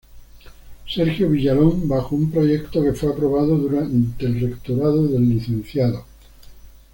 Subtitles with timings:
[0.91, 5.63] Sergio Villalón bajo un proyecto que fue aprobado durante el rectorado del Lic.